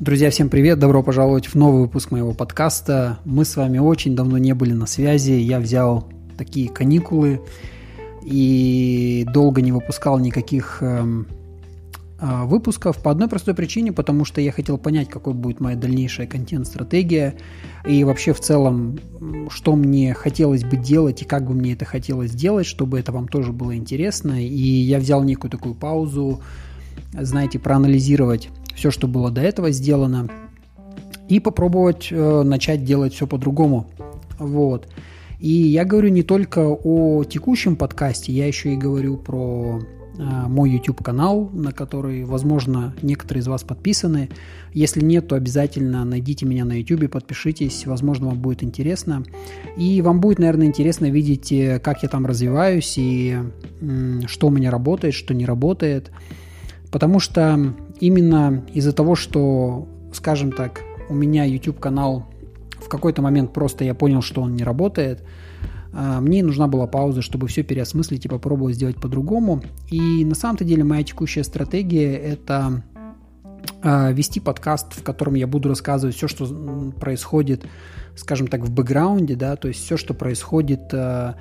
Друзья, 0.00 0.30
всем 0.30 0.48
привет! 0.48 0.78
Добро 0.78 1.02
пожаловать 1.02 1.48
в 1.48 1.56
новый 1.56 1.82
выпуск 1.82 2.10
моего 2.10 2.32
подкаста. 2.32 3.18
Мы 3.26 3.44
с 3.44 3.54
вами 3.54 3.76
очень 3.76 4.16
давно 4.16 4.38
не 4.38 4.54
были 4.54 4.72
на 4.72 4.86
связи. 4.86 5.32
Я 5.32 5.60
взял 5.60 6.08
такие 6.38 6.70
каникулы 6.70 7.42
и 8.22 9.26
долго 9.30 9.60
не 9.60 9.72
выпускал 9.72 10.18
никаких 10.18 10.78
эм, 10.80 11.26
э, 12.18 12.44
выпусков 12.44 13.02
по 13.02 13.10
одной 13.10 13.28
простой 13.28 13.52
причине, 13.52 13.92
потому 13.92 14.24
что 14.24 14.40
я 14.40 14.52
хотел 14.52 14.78
понять, 14.78 15.10
какой 15.10 15.34
будет 15.34 15.60
моя 15.60 15.76
дальнейшая 15.76 16.26
контент-стратегия 16.26 17.34
и 17.86 18.02
вообще 18.02 18.32
в 18.32 18.40
целом, 18.40 18.98
что 19.50 19.76
мне 19.76 20.14
хотелось 20.14 20.64
бы 20.64 20.78
делать 20.78 21.20
и 21.20 21.26
как 21.26 21.46
бы 21.46 21.52
мне 21.52 21.74
это 21.74 21.84
хотелось 21.84 22.30
сделать, 22.30 22.64
чтобы 22.64 22.98
это 22.98 23.12
вам 23.12 23.28
тоже 23.28 23.52
было 23.52 23.76
интересно. 23.76 24.42
И 24.42 24.48
я 24.48 24.98
взял 24.98 25.22
некую 25.22 25.50
такую 25.50 25.74
паузу, 25.74 26.40
знаете, 27.12 27.58
проанализировать 27.58 28.48
все, 28.74 28.90
что 28.90 29.08
было 29.08 29.30
до 29.30 29.40
этого 29.40 29.70
сделано, 29.70 30.28
и 31.28 31.38
попробовать 31.40 32.08
э, 32.10 32.42
начать 32.42 32.84
делать 32.84 33.14
все 33.14 33.26
по-другому. 33.26 33.88
Вот. 34.38 34.88
И 35.40 35.50
я 35.50 35.84
говорю 35.86 36.10
не 36.10 36.22
только 36.22 36.60
о 36.68 37.24
текущем 37.24 37.76
подкасте, 37.76 38.32
я 38.32 38.46
еще 38.46 38.74
и 38.74 38.76
говорю 38.76 39.16
про 39.16 39.80
э, 39.80 40.22
мой 40.22 40.70
YouTube 40.70 41.02
канал, 41.02 41.48
на 41.52 41.72
который, 41.72 42.24
возможно, 42.24 42.94
некоторые 43.00 43.40
из 43.40 43.48
вас 43.48 43.62
подписаны. 43.62 44.28
Если 44.74 45.02
нет, 45.02 45.28
то 45.28 45.36
обязательно 45.36 46.04
найдите 46.04 46.44
меня 46.44 46.66
на 46.66 46.78
YouTube, 46.78 47.10
подпишитесь, 47.10 47.86
возможно, 47.86 48.26
вам 48.26 48.38
будет 48.38 48.62
интересно. 48.62 49.24
И 49.78 50.02
вам 50.02 50.20
будет, 50.20 50.40
наверное, 50.40 50.66
интересно 50.66 51.10
видеть, 51.10 51.50
э, 51.52 51.78
как 51.78 52.02
я 52.02 52.10
там 52.10 52.26
развиваюсь 52.26 52.94
и 52.98 53.38
э, 53.80 54.20
что 54.26 54.48
у 54.48 54.50
меня 54.50 54.70
работает, 54.70 55.14
что 55.14 55.32
не 55.32 55.46
работает. 55.46 56.10
Потому 56.90 57.18
что 57.18 57.72
именно 58.00 58.64
из-за 58.72 58.92
того, 58.92 59.14
что, 59.14 59.86
скажем 60.12 60.52
так, 60.52 60.82
у 61.08 61.14
меня 61.14 61.44
YouTube-канал 61.44 62.26
в 62.78 62.88
какой-то 62.88 63.22
момент 63.22 63.52
просто 63.52 63.84
я 63.84 63.94
понял, 63.94 64.22
что 64.22 64.42
он 64.42 64.54
не 64.54 64.64
работает, 64.64 65.22
а, 65.92 66.20
мне 66.20 66.42
нужна 66.42 66.66
была 66.66 66.86
пауза, 66.86 67.22
чтобы 67.22 67.48
все 67.48 67.62
переосмыслить 67.62 68.24
и 68.24 68.28
попробовать 68.28 68.76
сделать 68.76 68.96
по-другому. 68.96 69.62
И 69.90 70.24
на 70.24 70.34
самом-то 70.34 70.64
деле 70.64 70.84
моя 70.84 71.02
текущая 71.02 71.44
стратегия– 71.44 72.16
это 72.16 72.82
а, 73.82 74.12
вести 74.12 74.40
подкаст, 74.40 74.94
в 74.94 75.02
котором 75.02 75.34
я 75.34 75.46
буду 75.46 75.68
рассказывать 75.68 76.16
все, 76.16 76.28
что 76.28 76.46
происходит, 76.98 77.66
скажем 78.16 78.46
так, 78.46 78.62
в 78.62 78.70
бэкграунде, 78.70 79.34
да, 79.34 79.56
то 79.56 79.68
есть 79.68 79.84
все, 79.84 79.96
что 79.96 80.14
происходит 80.14 80.92
а, 80.92 81.36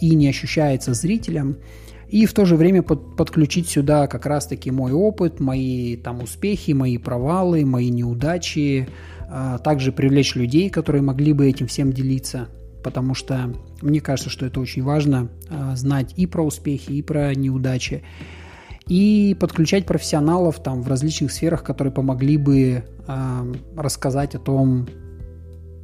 и 0.00 0.14
не 0.14 0.28
ощущается 0.28 0.94
зрителям 0.94 1.56
и 2.10 2.26
в 2.26 2.32
то 2.32 2.44
же 2.44 2.56
время 2.56 2.82
под, 2.82 3.16
подключить 3.16 3.68
сюда 3.68 4.08
как 4.08 4.26
раз-таки 4.26 4.70
мой 4.72 4.92
опыт, 4.92 5.38
мои 5.38 5.96
там 5.96 6.22
успехи, 6.22 6.72
мои 6.72 6.98
провалы, 6.98 7.64
мои 7.64 7.88
неудачи, 7.88 8.88
а 9.28 9.58
также 9.58 9.92
привлечь 9.92 10.34
людей, 10.34 10.70
которые 10.70 11.02
могли 11.02 11.32
бы 11.32 11.48
этим 11.48 11.68
всем 11.68 11.92
делиться, 11.92 12.48
потому 12.82 13.14
что 13.14 13.54
мне 13.80 14.00
кажется, 14.00 14.28
что 14.28 14.44
это 14.44 14.58
очень 14.58 14.82
важно 14.82 15.28
а, 15.48 15.76
знать 15.76 16.12
и 16.16 16.26
про 16.26 16.42
успехи, 16.44 16.90
и 16.90 17.02
про 17.02 17.32
неудачи, 17.34 18.02
и 18.88 19.36
подключать 19.38 19.86
профессионалов 19.86 20.60
там 20.60 20.82
в 20.82 20.88
различных 20.88 21.30
сферах, 21.30 21.62
которые 21.62 21.94
помогли 21.94 22.36
бы 22.36 22.84
а, 23.06 23.46
рассказать 23.76 24.34
о 24.34 24.40
том, 24.40 24.88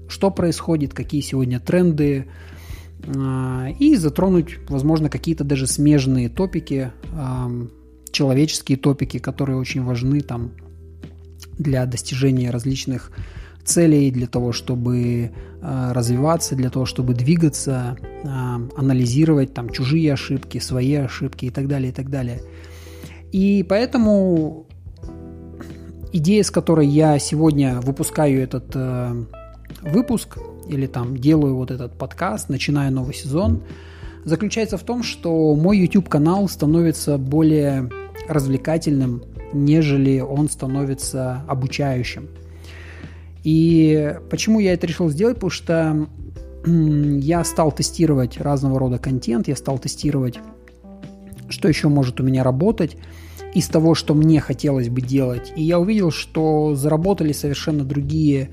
что 0.08 0.32
происходит, 0.32 0.92
какие 0.92 1.20
сегодня 1.20 1.60
тренды, 1.60 2.26
и 3.78 3.96
затронуть, 3.96 4.58
возможно, 4.68 5.08
какие-то 5.08 5.44
даже 5.44 5.66
смежные 5.66 6.28
топики, 6.28 6.92
человеческие 8.10 8.78
топики, 8.78 9.18
которые 9.18 9.58
очень 9.58 9.84
важны 9.84 10.20
там 10.22 10.52
для 11.58 11.86
достижения 11.86 12.50
различных 12.50 13.12
целей, 13.64 14.10
для 14.10 14.26
того, 14.26 14.52
чтобы 14.52 15.32
а, 15.60 15.92
развиваться, 15.92 16.54
для 16.54 16.70
того, 16.70 16.86
чтобы 16.86 17.14
двигаться, 17.14 17.96
анализировать 18.76 19.54
там 19.54 19.70
чужие 19.70 20.12
ошибки, 20.12 20.58
свои 20.58 20.94
ошибки 20.94 21.46
и 21.46 21.50
так 21.50 21.68
далее, 21.68 21.90
и 21.90 21.92
так 21.92 22.10
далее. 22.10 22.40
И 23.32 23.64
поэтому 23.68 24.66
идея, 26.12 26.42
с 26.42 26.50
которой 26.50 26.86
я 26.86 27.18
сегодня 27.18 27.80
выпускаю 27.80 28.40
этот 28.40 28.70
э, 28.74 29.24
выпуск, 29.86 30.38
или 30.68 30.86
там 30.86 31.16
делаю 31.16 31.56
вот 31.56 31.70
этот 31.70 31.92
подкаст, 31.96 32.48
начинаю 32.48 32.92
новый 32.92 33.14
сезон, 33.14 33.62
заключается 34.24 34.76
в 34.76 34.82
том, 34.82 35.02
что 35.02 35.54
мой 35.54 35.78
YouTube-канал 35.78 36.48
становится 36.48 37.18
более 37.18 37.90
развлекательным, 38.28 39.22
нежели 39.52 40.20
он 40.20 40.48
становится 40.48 41.42
обучающим. 41.46 42.28
И 43.44 44.16
почему 44.28 44.58
я 44.58 44.72
это 44.72 44.86
решил 44.86 45.08
сделать? 45.08 45.36
Потому 45.36 45.50
что 45.50 46.08
я 46.66 47.44
стал 47.44 47.70
тестировать 47.70 48.38
разного 48.40 48.80
рода 48.80 48.98
контент, 48.98 49.46
я 49.46 49.54
стал 49.54 49.78
тестировать, 49.78 50.40
что 51.48 51.68
еще 51.68 51.88
может 51.88 52.20
у 52.20 52.24
меня 52.24 52.42
работать 52.42 52.96
из 53.54 53.68
того, 53.68 53.94
что 53.94 54.14
мне 54.14 54.40
хотелось 54.40 54.88
бы 54.88 55.00
делать. 55.00 55.52
И 55.54 55.62
я 55.62 55.78
увидел, 55.78 56.10
что 56.10 56.74
заработали 56.74 57.32
совершенно 57.32 57.84
другие 57.84 58.50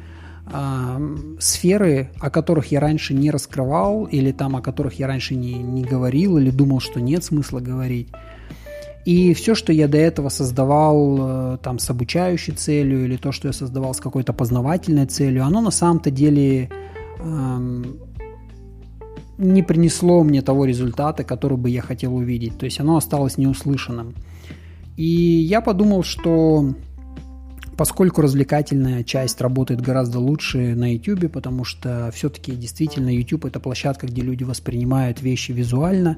сферы, 1.39 2.09
о 2.19 2.29
которых 2.29 2.71
я 2.71 2.79
раньше 2.79 3.13
не 3.13 3.31
раскрывал, 3.31 4.05
или 4.05 4.31
там, 4.31 4.55
о 4.55 4.61
которых 4.61 4.99
я 4.99 5.07
раньше 5.07 5.35
не, 5.35 5.53
не 5.53 5.83
говорил, 5.83 6.37
или 6.37 6.49
думал, 6.49 6.79
что 6.79 6.99
нет 6.99 7.23
смысла 7.23 7.59
говорить. 7.59 8.09
И 9.05 9.33
все, 9.33 9.53
что 9.53 9.73
я 9.73 9.87
до 9.87 9.97
этого 9.97 10.29
создавал 10.29 11.17
э, 11.19 11.57
там 11.61 11.77
с 11.77 11.89
обучающей 11.89 12.53
целью, 12.53 13.03
или 13.05 13.17
то, 13.17 13.33
что 13.33 13.49
я 13.49 13.53
создавал 13.53 13.93
с 13.93 13.99
какой-то 13.99 14.31
познавательной 14.31 15.07
целью, 15.07 15.43
оно 15.43 15.59
на 15.59 15.71
самом-то 15.71 16.09
деле 16.09 16.69
э, 17.19 17.83
не 19.37 19.63
принесло 19.63 20.23
мне 20.23 20.41
того 20.41 20.63
результата, 20.63 21.25
который 21.25 21.57
бы 21.57 21.69
я 21.69 21.81
хотел 21.81 22.15
увидеть. 22.15 22.57
То 22.57 22.65
есть 22.65 22.79
оно 22.79 22.95
осталось 22.95 23.37
неуслышанным. 23.37 24.13
И 24.95 25.05
я 25.05 25.59
подумал, 25.59 26.03
что 26.03 26.73
Поскольку 27.77 28.21
развлекательная 28.21 29.03
часть 29.03 29.41
работает 29.41 29.81
гораздо 29.81 30.19
лучше 30.19 30.75
на 30.75 30.93
YouTube, 30.93 31.31
потому 31.31 31.63
что 31.63 32.11
все-таки 32.13 32.51
действительно 32.51 33.09
YouTube 33.09 33.45
это 33.45 33.59
площадка, 33.59 34.05
где 34.05 34.21
люди 34.21 34.43
воспринимают 34.43 35.21
вещи 35.21 35.51
визуально, 35.51 36.17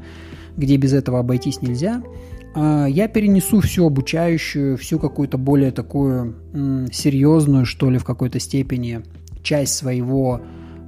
где 0.57 0.75
без 0.75 0.93
этого 0.93 1.19
обойтись 1.19 1.61
нельзя, 1.61 2.03
а, 2.55 2.87
я 2.87 3.07
перенесу 3.07 3.61
всю 3.61 3.85
обучающую, 3.85 4.77
всю 4.77 4.99
какую-то 4.99 5.37
более 5.37 5.71
такую 5.71 6.35
серьезную, 6.91 7.65
что 7.65 7.89
ли, 7.89 7.97
в 7.97 8.03
какой-то 8.03 8.39
степени 8.39 9.03
часть 9.41 9.75
своего 9.75 10.41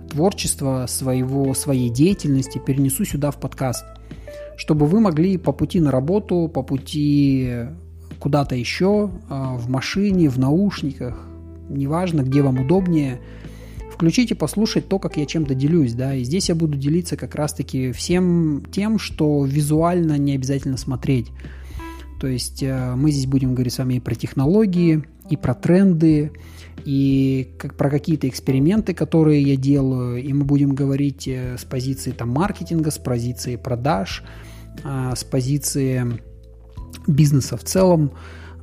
творчества, 0.10 0.86
своего, 0.88 1.54
своей 1.54 1.90
деятельности 1.90 2.62
перенесу 2.66 3.06
сюда 3.06 3.32
в 3.32 3.40
подкаст, 3.40 3.86
чтобы 4.58 4.86
вы 4.86 5.00
могли 5.00 5.38
по 5.38 5.52
пути 5.52 5.80
на 5.80 5.92
работу, 5.92 6.50
по 6.54 6.64
пути 6.64 7.68
куда-то 8.20 8.56
еще, 8.56 9.12
а, 9.30 9.56
в 9.56 9.70
машине, 9.70 10.30
в 10.30 10.40
наушниках, 10.40 11.28
неважно, 11.70 12.22
где 12.22 12.42
вам 12.42 12.60
удобнее, 12.60 13.20
включите 13.92 14.36
послушать 14.36 14.88
то, 14.88 15.00
как 15.00 15.18
я 15.18 15.26
чем-то 15.26 15.56
делюсь, 15.56 15.94
да, 15.94 16.14
и 16.16 16.24
здесь 16.24 16.50
я 16.50 16.56
буду 16.56 16.78
делиться 16.78 17.18
как 17.18 17.36
раз-таки 17.36 17.92
всем 17.92 18.64
тем, 18.72 19.00
что 19.00 19.46
визуально 19.46 20.18
не 20.18 20.36
обязательно 20.36 20.78
смотреть. 20.78 21.32
То 22.20 22.28
есть 22.28 22.64
э, 22.64 22.96
мы 22.96 23.12
здесь 23.12 23.28
будем 23.28 23.54
говорить 23.54 23.74
с 23.74 23.78
вами 23.78 23.96
и 23.96 24.00
про 24.00 24.16
технологии, 24.16 25.04
и 25.30 25.38
про 25.38 25.54
тренды, 25.54 26.32
и 26.86 27.50
как, 27.58 27.76
про 27.76 27.90
какие-то 27.90 28.28
эксперименты, 28.28 28.94
которые 28.94 29.42
я 29.42 29.56
делаю, 29.56 30.24
и 30.24 30.34
мы 30.34 30.46
будем 30.46 30.74
говорить 30.74 31.28
э, 31.28 31.58
с 31.58 31.66
позиции 31.66 32.12
там 32.12 32.30
маркетинга, 32.30 32.92
с 32.92 32.98
позиции 32.98 33.56
продаж, 33.56 34.24
а, 34.84 35.16
с 35.16 35.24
позиции 35.24 36.20
бизнеса 37.08 37.58
в 37.58 37.64
целом. 37.64 38.12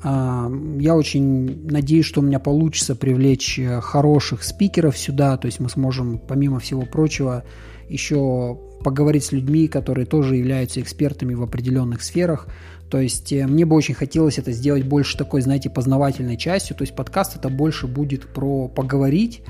А, 0.03 0.53
я 0.79 0.95
очень 0.95 1.67
надеюсь, 1.67 2.05
что 2.05 2.21
у 2.21 2.25
меня 2.25 2.39
получится 2.39 2.95
привлечь 2.95 3.59
э, 3.59 3.81
хороших 3.81 4.45
спикеров 4.45 4.99
сюда, 4.99 5.39
то 5.39 5.47
есть 5.47 5.61
мы 5.61 5.71
сможем, 5.71 6.19
помимо 6.19 6.61
всего 6.61 6.83
прочего, 6.83 7.43
еще 7.89 8.59
поговорить 8.83 9.25
с 9.25 9.33
людьми, 9.33 9.67
которые 9.67 10.05
тоже 10.05 10.37
являются 10.37 10.81
экспертами 10.81 11.33
в 11.33 11.43
определенных 11.43 12.03
сферах. 12.03 12.49
То 12.91 13.01
есть 13.01 13.33
э, 13.33 13.47
мне 13.47 13.65
бы 13.65 13.75
очень 13.77 13.95
хотелось 13.95 14.39
это 14.39 14.53
сделать 14.53 14.85
больше 14.85 15.17
такой, 15.17 15.41
знаете, 15.41 15.71
познавательной 15.71 16.37
частью. 16.37 16.77
То 16.77 16.83
есть 16.83 16.95
подкаст 16.95 17.37
это 17.37 17.49
больше 17.49 17.87
будет 17.87 18.27
про 18.27 18.69
поговорить, 18.69 19.43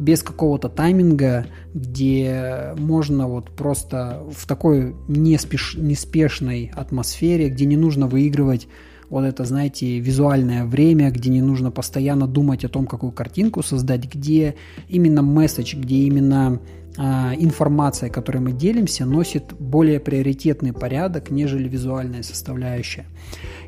без 0.00 0.22
какого-то 0.22 0.68
тайминга, 0.68 1.46
где 1.74 2.74
можно 2.78 3.28
вот 3.28 3.50
просто 3.50 4.22
в 4.34 4.46
такой 4.46 4.96
неспеш, 5.08 5.76
неспешной 5.76 6.72
атмосфере, 6.74 7.50
где 7.50 7.66
не 7.66 7.76
нужно 7.76 8.06
выигрывать 8.06 8.66
вот 9.10 9.24
это, 9.24 9.44
знаете, 9.44 9.98
визуальное 9.98 10.64
время, 10.64 11.10
где 11.10 11.30
не 11.30 11.42
нужно 11.42 11.70
постоянно 11.70 12.26
думать 12.26 12.64
о 12.64 12.68
том, 12.68 12.86
какую 12.86 13.12
картинку 13.12 13.62
создать, 13.62 14.12
где 14.12 14.54
именно 14.88 15.20
месседж, 15.20 15.76
где 15.76 15.96
именно 15.96 16.60
а, 16.96 17.34
информация, 17.36 18.08
которой 18.08 18.38
мы 18.38 18.52
делимся, 18.52 19.04
носит 19.04 19.52
более 19.58 20.00
приоритетный 20.00 20.72
порядок, 20.72 21.30
нежели 21.30 21.68
визуальная 21.68 22.22
составляющая. 22.22 23.04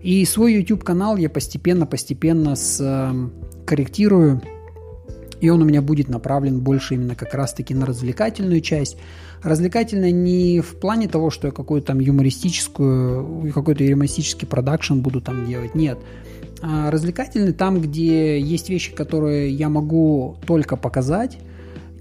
И 0.02 0.24
свой 0.24 0.54
YouTube-канал 0.54 1.16
я 1.16 1.28
постепенно-постепенно 1.28 2.54
корректирую, 3.66 4.42
и 5.42 5.50
он 5.50 5.60
у 5.60 5.64
меня 5.64 5.82
будет 5.82 6.08
направлен 6.08 6.60
больше 6.60 6.94
именно 6.94 7.16
как 7.16 7.34
раз-таки 7.34 7.74
на 7.74 7.84
развлекательную 7.84 8.60
часть. 8.60 8.96
Развлекательная 9.42 10.12
не 10.12 10.60
в 10.60 10.76
плане 10.76 11.08
того, 11.08 11.30
что 11.30 11.48
я 11.48 11.52
какую-то 11.52 11.88
там 11.88 11.98
юмористическую, 11.98 13.52
какой-то 13.52 13.82
юмористический 13.82 14.46
продакшн 14.46 15.00
буду 15.00 15.20
там 15.20 15.44
делать, 15.44 15.74
нет. 15.74 15.98
А 16.62 16.92
развлекательный 16.92 17.52
там, 17.52 17.80
где 17.80 18.40
есть 18.40 18.70
вещи, 18.70 18.94
которые 18.94 19.50
я 19.50 19.68
могу 19.68 20.36
только 20.46 20.76
показать, 20.76 21.38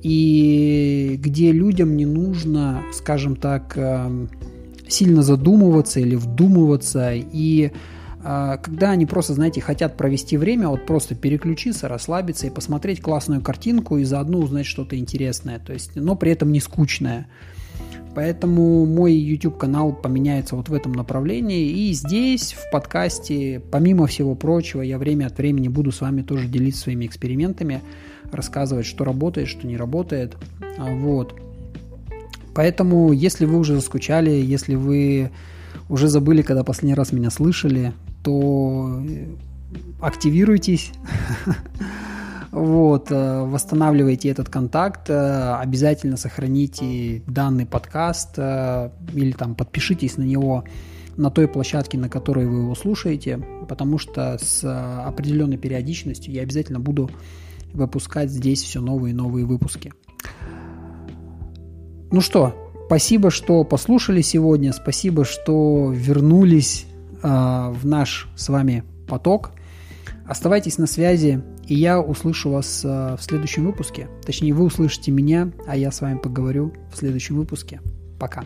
и 0.03 1.17
где 1.19 1.51
людям 1.51 1.97
не 1.97 2.05
нужно, 2.05 2.83
скажем 2.93 3.35
так, 3.35 3.75
эм, 3.75 4.29
сильно 4.88 5.23
задумываться 5.23 5.99
или 5.99 6.13
вдумываться, 6.13 7.13
и 7.15 7.71
когда 8.23 8.91
они 8.91 9.06
просто, 9.06 9.33
знаете, 9.33 9.62
хотят 9.62 9.97
провести 9.97 10.38
время, 10.38 10.69
вот 10.69 10.85
просто 10.85 11.15
переключиться, 11.15 11.88
расслабиться 11.88 12.47
и 12.47 12.50
посмотреть 12.50 13.01
классную 13.01 13.41
картинку 13.41 13.97
и 13.97 14.03
заодно 14.03 14.39
узнать 14.39 14.65
что-то 14.65 14.97
интересное, 14.97 15.59
то 15.59 15.73
есть, 15.73 15.95
но 15.95 16.15
при 16.15 16.31
этом 16.31 16.51
не 16.51 16.59
скучное. 16.59 17.27
Поэтому 18.13 18.85
мой 18.85 19.13
YouTube 19.13 19.57
канал 19.57 19.94
поменяется 19.94 20.56
вот 20.56 20.68
в 20.68 20.73
этом 20.73 20.91
направлении. 20.91 21.69
И 21.69 21.94
здесь, 21.94 22.53
в 22.53 22.69
подкасте, 22.69 23.62
помимо 23.71 24.06
всего 24.06 24.35
прочего, 24.35 24.81
я 24.81 24.97
время 24.97 25.27
от 25.27 25.38
времени 25.38 25.69
буду 25.69 25.91
с 25.91 26.01
вами 26.01 26.21
тоже 26.21 26.47
делиться 26.47 26.81
своими 26.81 27.06
экспериментами 27.06 27.81
рассказывать, 28.31 28.85
что 28.85 29.06
работает, 29.06 29.47
что 29.47 29.65
не 29.65 29.77
работает. 29.77 30.35
А, 30.77 30.94
вот. 30.94 31.35
Поэтому, 32.53 33.13
если 33.13 33.45
вы 33.45 33.57
уже 33.57 33.75
заскучали, 33.75 34.31
если 34.31 34.75
вы 34.75 35.31
уже 35.88 36.09
забыли, 36.09 36.41
когда 36.41 36.65
последний 36.65 36.95
раз 36.95 37.13
меня 37.13 37.29
слышали, 37.29 37.94
то 38.23 39.01
э, 39.03 39.35
активируйтесь, 40.00 40.91
вот, 42.51 43.12
э, 43.12 43.41
восстанавливайте 43.44 44.29
этот 44.29 44.50
контакт, 44.50 45.09
э, 45.09 45.56
обязательно 45.56 46.18
сохраните 46.18 47.23
данный 47.27 47.65
подкаст 47.65 48.38
или 48.38 49.31
там 49.31 49.56
подпишитесь 49.56 50.18
на 50.18 50.23
него 50.23 50.63
на 51.18 51.29
той 51.29 51.47
площадке, 51.47 51.97
на 51.97 52.09
которой 52.09 52.47
вы 52.47 52.62
его 52.62 52.75
слушаете, 52.75 53.38
потому 53.68 53.97
что 53.97 54.38
с 54.41 54.63
определенной 55.06 55.57
периодичностью 55.57 56.33
я 56.33 56.41
обязательно 56.41 56.79
буду 56.79 57.09
выпускать 57.74 58.29
здесь 58.29 58.63
все 58.63 58.81
новые 58.81 59.12
и 59.12 59.15
новые 59.15 59.45
выпуски. 59.45 59.94
Ну 62.12 62.19
что, 62.19 62.53
спасибо, 62.88 63.31
что 63.31 63.63
послушали 63.63 64.21
сегодня, 64.21 64.74
спасибо, 64.74 65.24
что 65.24 65.94
вернулись 65.95 66.85
э, 66.85 66.90
в 67.27 67.85
наш 67.85 68.29
с 68.35 68.50
вами 68.50 68.83
поток. 69.07 69.51
Оставайтесь 70.25 70.77
на 70.77 70.88
связи, 70.88 71.44
и 71.68 71.75
я 71.75 72.00
услышу 72.00 72.51
вас 72.51 72.83
э, 72.83 73.15
в 73.18 73.23
следующем 73.23 73.65
выпуске. 73.65 74.07
Точнее, 74.25 74.53
вы 74.53 74.65
услышите 74.65 75.12
меня, 75.12 75.51
а 75.68 75.75
я 75.75 75.91
с 75.91 76.01
вами 76.01 76.18
поговорю 76.18 76.73
в 76.91 76.97
следующем 76.97 77.35
выпуске. 77.38 77.81
Пока. 78.19 78.45